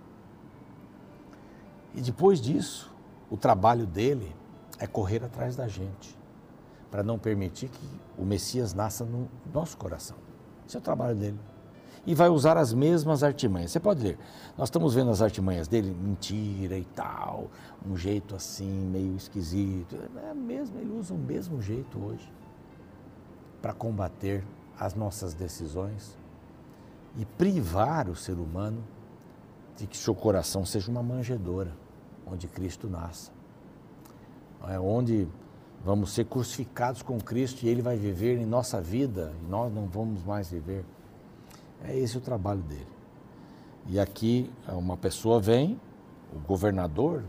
E 1.95 2.01
depois 2.01 2.41
disso, 2.41 2.95
o 3.31 3.37
trabalho 3.37 3.87
dele 3.87 4.35
é 4.79 4.87
correr 4.87 5.25
atrás 5.25 5.57
da 5.57 5.67
gente, 5.67 6.17
para 6.91 7.03
não 7.03 7.19
permitir 7.19 7.69
que 7.69 8.01
o 8.17 8.25
Messias 8.25 8.73
nasça 8.73 9.05
no 9.05 9.29
nosso 9.53 9.77
coração. 9.77 10.17
Esse 10.67 10.77
é 10.77 10.81
o 10.81 10.83
trabalho 10.83 11.15
dele. 11.15 11.39
E 12.07 12.15
vai 12.15 12.29
usar 12.29 12.57
as 12.57 12.73
mesmas 12.73 13.23
artimanhas. 13.23 13.73
Você 13.73 13.81
pode 13.81 14.01
ver, 14.01 14.19
nós 14.57 14.69
estamos 14.69 14.95
vendo 14.95 15.11
as 15.11 15.21
artimanhas 15.21 15.67
dele, 15.67 15.91
mentira 15.91 16.79
e 16.79 16.85
tal, 16.85 17.51
um 17.85 17.97
jeito 17.97 18.37
assim, 18.37 18.71
meio 18.87 19.17
esquisito. 19.17 19.97
É 20.31 20.35
mesmo, 20.35 20.79
ele 20.79 20.93
usa 20.97 21.15
o 21.15 21.19
mesmo 21.19 21.61
jeito 21.61 21.99
hoje 21.99 22.33
para 23.61 23.73
combater 23.73 24.45
as 24.79 24.95
nossas 24.95 25.35
decisões 25.35 26.17
e 27.17 27.25
privar 27.25 28.09
o 28.09 28.15
ser 28.15 28.35
humano 28.35 28.85
de 29.77 29.87
que 29.87 29.97
seu 29.97 30.15
coração 30.15 30.65
seja 30.65 30.91
uma 30.91 31.03
manjedoura, 31.03 31.73
onde 32.27 32.47
Cristo 32.47 32.89
nasça. 32.89 33.33
É 34.69 34.79
onde 34.79 35.29
vamos 35.87 36.11
ser 36.11 36.25
crucificados 36.25 37.01
com 37.01 37.17
Cristo 37.21 37.63
e 37.63 37.69
Ele 37.69 37.81
vai 37.81 37.97
viver 37.97 38.39
em 38.39 38.45
nossa 38.45 38.81
vida 38.81 39.33
e 39.41 39.49
nós 39.49 39.73
não 39.73 39.87
vamos 39.87 40.25
mais 40.25 40.51
viver. 40.51 40.85
É 41.85 41.97
esse 41.97 42.19
o 42.19 42.21
trabalho 42.21 42.61
dele. 42.63 42.89
E 43.87 44.01
aqui 44.01 44.51
uma 44.67 44.97
pessoa 44.97 45.41
vem, 45.41 45.81
o 46.35 46.41
governador 46.41 47.23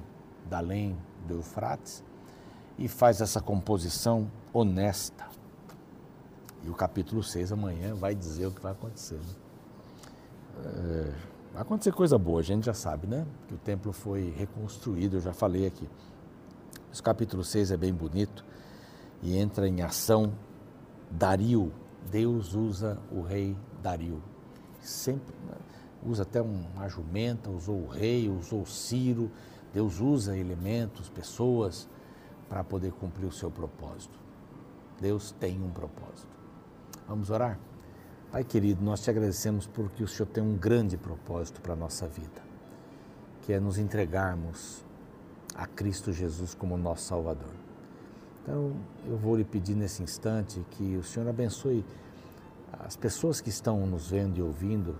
da 0.50 0.58
além 0.58 0.98
do 1.28 1.36
Eufrates, 1.36 2.04
e 2.80 2.88
faz 2.88 3.22
essa 3.22 3.40
composição 3.40 4.28
honesta 4.52 5.28
e 6.64 6.70
o 6.70 6.74
capítulo 6.74 7.22
6 7.22 7.52
amanhã 7.52 7.94
vai 7.94 8.16
dizer 8.16 8.48
o 8.48 8.52
que 8.52 8.62
vai 8.62 8.72
acontecer. 8.72 9.16
Né? 9.16 9.36
É, 10.66 11.14
vai 11.54 11.62
acontecer 11.62 11.92
coisa 11.92 12.18
boa, 12.18 12.40
a 12.40 12.44
gente 12.44 12.66
já 12.66 12.74
sabe, 12.74 13.06
né? 13.06 13.24
Que 13.48 13.54
o 13.54 13.58
templo 13.58 13.94
foi 13.94 14.34
reconstruído, 14.36 15.18
eu 15.18 15.22
já 15.22 15.32
falei 15.32 15.68
aqui. 15.68 15.88
Esse 16.92 17.04
capítulo 17.04 17.44
6 17.44 17.70
é 17.70 17.78
bem 17.78 17.94
bonito 17.94 18.47
e 19.22 19.38
entra 19.38 19.68
em 19.68 19.82
ação 19.82 20.34
Dario. 21.10 21.72
Deus 22.10 22.54
usa 22.54 23.00
o 23.12 23.22
rei 23.22 23.56
Dario. 23.82 24.22
Sempre 24.82 25.36
usa 26.04 26.24
até 26.24 26.42
uma 26.42 26.88
jumenta, 26.88 27.50
usou 27.50 27.84
o 27.84 27.88
rei, 27.88 28.30
usou 28.30 28.66
Ciro. 28.66 29.32
Deus 29.74 30.00
usa 30.00 30.38
elementos, 30.38 31.10
pessoas 31.10 31.88
para 32.48 32.64
poder 32.64 32.94
cumprir 32.94 33.26
o 33.26 33.32
seu 33.32 33.52
propósito. 33.52 34.18
Deus 35.00 35.32
tem 35.32 35.62
um 35.62 35.70
propósito. 35.70 36.36
Vamos 37.08 37.30
orar? 37.30 37.60
Pai 38.32 38.44
querido, 38.44 38.84
nós 38.84 39.02
te 39.02 39.10
agradecemos 39.10 39.68
porque 39.68 40.04
o 40.04 40.08
Senhor 40.08 40.28
tem 40.28 40.44
um 40.44 40.58
grande 40.58 40.98
propósito 40.98 41.62
para 41.62 41.74
a 41.74 41.76
nossa 41.78 42.08
vida, 42.08 42.42
que 43.42 43.54
é 43.54 43.60
nos 43.60 43.78
entregarmos 43.78 44.84
a 45.56 45.66
Cristo 45.66 46.12
Jesus 46.12 46.54
como 46.54 46.78
nosso 46.78 47.04
Salvador. 47.04 47.67
Então, 48.48 48.74
eu 49.06 49.18
vou 49.18 49.36
lhe 49.36 49.44
pedir 49.44 49.76
nesse 49.76 50.02
instante 50.02 50.66
que 50.72 50.96
o 50.96 51.04
Senhor 51.04 51.28
abençoe 51.28 51.84
as 52.80 52.96
pessoas 52.96 53.42
que 53.42 53.50
estão 53.50 53.86
nos 53.86 54.10
vendo 54.10 54.38
e 54.38 54.42
ouvindo, 54.42 54.96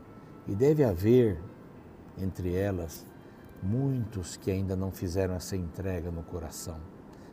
e 0.46 0.54
deve 0.54 0.84
haver 0.84 1.40
entre 2.18 2.54
elas 2.54 3.06
muitos 3.64 4.36
que 4.36 4.52
ainda 4.52 4.76
não 4.76 4.92
fizeram 4.92 5.36
essa 5.36 5.56
entrega 5.56 6.12
no 6.12 6.24
coração, 6.24 6.78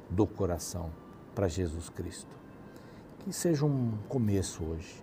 do 0.09 0.27
coração, 0.27 0.91
para 1.35 1.49
Jesus 1.49 1.89
Cristo 1.89 2.45
que 3.25 3.33
seja 3.33 3.65
um 3.65 3.97
começo 4.07 4.63
hoje 4.63 5.03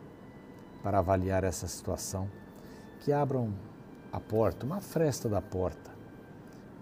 para 0.84 1.00
avaliar 1.00 1.44
essa 1.44 1.68
situação, 1.68 2.30
que 3.00 3.12
abram 3.12 3.52
a 4.12 4.20
porta, 4.20 4.64
uma 4.64 4.80
fresta 4.80 5.28
da 5.28 5.42
porta. 5.42 5.90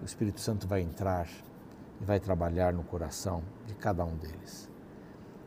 O 0.02 0.06
Espírito 0.06 0.42
Santo 0.42 0.68
vai 0.68 0.82
entrar 0.82 1.30
e 2.02 2.06
vai 2.06 2.20
trabalhar 2.20 2.74
no 2.74 2.84
coração 2.84 3.44
de 3.68 3.74
cada 3.76 4.04
um 4.06 4.16
deles. 4.16 4.70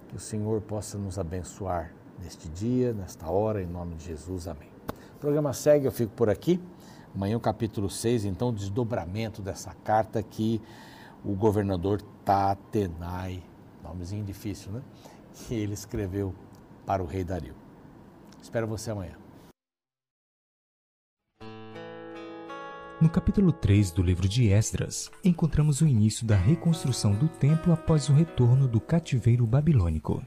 Que 0.08 0.16
o 0.16 0.20
Senhor 0.20 0.60
possa 0.60 0.98
nos 0.98 1.18
abençoar 1.18 1.92
neste 2.22 2.48
dia, 2.48 2.92
nesta 2.92 3.30
hora, 3.30 3.62
em 3.62 3.66
nome 3.66 3.94
de 3.96 4.04
Jesus. 4.04 4.46
Amém. 4.46 4.68
O 5.16 5.18
programa 5.18 5.52
segue, 5.52 5.86
eu 5.86 5.92
fico 5.92 6.12
por 6.14 6.28
aqui. 6.28 6.60
Amanhã 7.14 7.36
o 7.36 7.40
capítulo 7.40 7.90
6, 7.90 8.24
então, 8.24 8.48
o 8.48 8.52
desdobramento 8.52 9.42
dessa 9.42 9.74
carta 9.84 10.22
que 10.22 10.60
o 11.24 11.34
governador 11.34 12.00
Tatenai, 12.24 13.42
nomezinho 13.82 14.24
difícil, 14.24 14.72
né? 14.72 14.82
que 15.34 15.54
ele 15.54 15.74
escreveu 15.74 16.34
para 16.86 17.02
o 17.02 17.06
rei 17.06 17.24
Dario. 17.24 17.54
Espero 18.42 18.66
você 18.66 18.90
amanhã. 18.90 19.21
No 23.02 23.08
capítulo 23.08 23.50
3 23.50 23.90
do 23.90 24.00
livro 24.00 24.28
de 24.28 24.46
Esdras, 24.46 25.10
encontramos 25.24 25.80
o 25.80 25.86
início 25.88 26.24
da 26.24 26.36
reconstrução 26.36 27.12
do 27.16 27.26
templo 27.26 27.72
após 27.72 28.08
o 28.08 28.12
retorno 28.12 28.68
do 28.68 28.80
cativeiro 28.80 29.44
babilônico. 29.44 30.22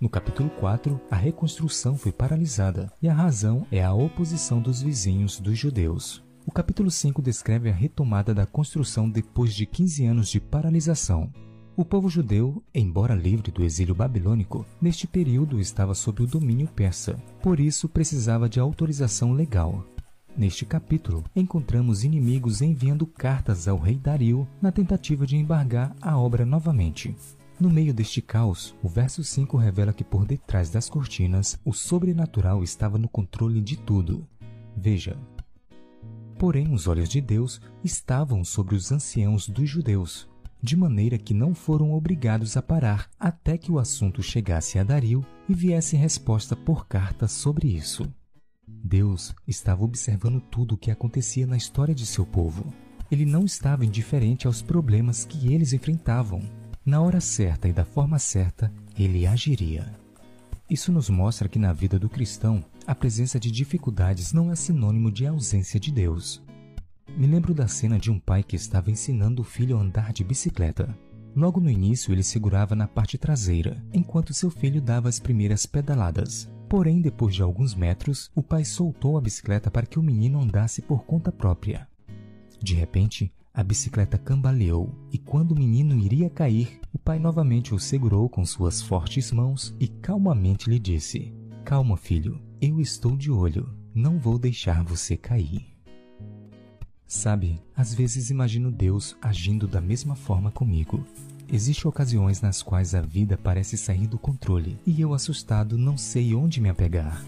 No 0.00 0.08
capítulo 0.08 0.50
4, 0.50 1.00
a 1.08 1.14
reconstrução 1.14 1.96
foi 1.96 2.10
paralisada 2.10 2.92
e 3.00 3.08
a 3.08 3.14
razão 3.14 3.64
é 3.70 3.84
a 3.84 3.94
oposição 3.94 4.60
dos 4.60 4.82
vizinhos 4.82 5.38
dos 5.38 5.56
judeus. 5.56 6.20
O 6.44 6.50
capítulo 6.50 6.90
5 6.90 7.22
descreve 7.22 7.70
a 7.70 7.72
retomada 7.72 8.34
da 8.34 8.44
construção 8.44 9.08
depois 9.08 9.54
de 9.54 9.64
15 9.64 10.04
anos 10.06 10.28
de 10.28 10.40
paralisação. 10.40 11.32
O 11.76 11.84
povo 11.84 12.08
judeu, 12.08 12.60
embora 12.74 13.14
livre 13.14 13.52
do 13.52 13.62
exílio 13.62 13.94
babilônico, 13.94 14.66
neste 14.82 15.06
período 15.06 15.60
estava 15.60 15.94
sob 15.94 16.24
o 16.24 16.26
domínio 16.26 16.66
persa, 16.66 17.22
por 17.40 17.60
isso 17.60 17.88
precisava 17.88 18.48
de 18.48 18.58
autorização 18.58 19.32
legal. 19.32 19.86
Neste 20.36 20.66
capítulo, 20.66 21.24
encontramos 21.34 22.04
inimigos 22.04 22.60
enviando 22.60 23.06
cartas 23.06 23.66
ao 23.66 23.78
rei 23.78 23.96
Dario 23.96 24.46
na 24.60 24.70
tentativa 24.70 25.26
de 25.26 25.36
embargar 25.36 25.96
a 26.00 26.18
obra 26.18 26.44
novamente. 26.44 27.16
No 27.58 27.70
meio 27.70 27.94
deste 27.94 28.20
caos, 28.20 28.74
o 28.82 28.88
verso 28.88 29.24
5 29.24 29.56
revela 29.56 29.94
que 29.94 30.04
por 30.04 30.26
detrás 30.26 30.68
das 30.68 30.90
cortinas, 30.90 31.58
o 31.64 31.72
sobrenatural 31.72 32.62
estava 32.62 32.98
no 32.98 33.08
controle 33.08 33.62
de 33.62 33.78
tudo. 33.78 34.26
Veja, 34.76 35.16
Porém, 36.38 36.72
os 36.74 36.86
olhos 36.86 37.08
de 37.08 37.20
Deus 37.20 37.60
estavam 37.82 38.44
sobre 38.44 38.74
os 38.74 38.92
anciãos 38.92 39.48
dos 39.48 39.68
judeus, 39.68 40.28
de 40.62 40.76
maneira 40.76 41.16
que 41.16 41.32
não 41.32 41.54
foram 41.54 41.92
obrigados 41.92 42.56
a 42.56 42.62
parar 42.62 43.08
até 43.18 43.56
que 43.56 43.72
o 43.72 43.78
assunto 43.78 44.22
chegasse 44.22 44.78
a 44.78 44.84
Dario 44.84 45.24
e 45.48 45.54
viesse 45.54 45.96
resposta 45.96 46.54
por 46.54 46.86
carta 46.86 47.26
sobre 47.26 47.68
isso. 47.68 48.06
Deus 48.86 49.34
estava 49.46 49.84
observando 49.84 50.40
tudo 50.40 50.76
o 50.76 50.78
que 50.78 50.90
acontecia 50.90 51.46
na 51.46 51.56
história 51.56 51.94
de 51.94 52.06
seu 52.06 52.24
povo. 52.24 52.72
Ele 53.10 53.26
não 53.26 53.44
estava 53.44 53.84
indiferente 53.84 54.46
aos 54.46 54.62
problemas 54.62 55.24
que 55.24 55.52
eles 55.52 55.72
enfrentavam. 55.72 56.40
Na 56.84 57.00
hora 57.00 57.20
certa 57.20 57.68
e 57.68 57.72
da 57.72 57.84
forma 57.84 58.18
certa, 58.18 58.72
ele 58.96 59.26
agiria. 59.26 59.92
Isso 60.70 60.92
nos 60.92 61.10
mostra 61.10 61.48
que 61.48 61.58
na 61.58 61.72
vida 61.72 61.98
do 61.98 62.08
cristão, 62.08 62.64
a 62.86 62.94
presença 62.94 63.38
de 63.38 63.50
dificuldades 63.50 64.32
não 64.32 64.50
é 64.52 64.56
sinônimo 64.56 65.10
de 65.10 65.26
ausência 65.26 65.78
de 65.78 65.90
Deus. 65.90 66.42
Me 67.16 67.26
lembro 67.26 67.52
da 67.52 67.66
cena 67.66 67.98
de 67.98 68.10
um 68.10 68.18
pai 68.18 68.42
que 68.42 68.56
estava 68.56 68.90
ensinando 68.90 69.42
o 69.42 69.44
filho 69.44 69.76
a 69.76 69.80
andar 69.80 70.12
de 70.12 70.24
bicicleta. 70.24 70.96
Logo 71.34 71.60
no 71.60 71.70
início, 71.70 72.12
ele 72.12 72.22
segurava 72.22 72.74
na 72.74 72.88
parte 72.88 73.18
traseira, 73.18 73.82
enquanto 73.92 74.34
seu 74.34 74.50
filho 74.50 74.80
dava 74.80 75.08
as 75.08 75.18
primeiras 75.18 75.66
pedaladas. 75.66 76.48
Porém, 76.68 77.00
depois 77.00 77.34
de 77.34 77.42
alguns 77.42 77.74
metros, 77.74 78.30
o 78.34 78.42
pai 78.42 78.64
soltou 78.64 79.16
a 79.16 79.20
bicicleta 79.20 79.70
para 79.70 79.86
que 79.86 79.98
o 79.98 80.02
menino 80.02 80.40
andasse 80.40 80.82
por 80.82 81.04
conta 81.04 81.30
própria. 81.30 81.88
De 82.60 82.74
repente, 82.74 83.32
a 83.54 83.62
bicicleta 83.62 84.18
cambaleou 84.18 84.92
e, 85.12 85.16
quando 85.16 85.52
o 85.52 85.58
menino 85.58 85.96
iria 85.96 86.28
cair, 86.28 86.80
o 86.92 86.98
pai 86.98 87.18
novamente 87.18 87.74
o 87.74 87.78
segurou 87.78 88.28
com 88.28 88.44
suas 88.44 88.82
fortes 88.82 89.32
mãos 89.32 89.74
e 89.80 89.86
calmamente 89.88 90.68
lhe 90.68 90.78
disse: 90.78 91.32
Calma, 91.64 91.96
filho, 91.96 92.40
eu 92.60 92.80
estou 92.80 93.16
de 93.16 93.30
olho, 93.30 93.72
não 93.94 94.18
vou 94.18 94.38
deixar 94.38 94.82
você 94.82 95.16
cair. 95.16 95.64
Sabe, 97.06 97.62
às 97.74 97.94
vezes 97.94 98.30
imagino 98.30 98.70
Deus 98.72 99.16
agindo 99.22 99.68
da 99.68 99.80
mesma 99.80 100.16
forma 100.16 100.50
comigo. 100.50 101.04
Existem 101.52 101.88
ocasiões 101.88 102.40
nas 102.40 102.62
quais 102.62 102.94
a 102.94 103.00
vida 103.00 103.38
parece 103.38 103.76
sair 103.76 104.06
do 104.06 104.18
controle 104.18 104.78
e 104.84 105.00
eu, 105.00 105.14
assustado, 105.14 105.78
não 105.78 105.96
sei 105.96 106.34
onde 106.34 106.60
me 106.60 106.68
apegar. 106.68 107.24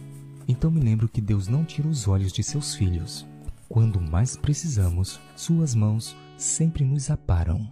Então 0.46 0.70
me 0.70 0.80
lembro 0.80 1.08
que 1.08 1.20
Deus 1.20 1.46
não 1.46 1.64
tira 1.64 1.86
os 1.86 2.08
olhos 2.08 2.32
de 2.32 2.42
seus 2.42 2.74
filhos. 2.74 3.26
Quando 3.68 4.00
mais 4.00 4.36
precisamos, 4.36 5.20
Suas 5.36 5.72
mãos 5.74 6.16
sempre 6.36 6.84
nos 6.84 7.10
aparam. 7.10 7.70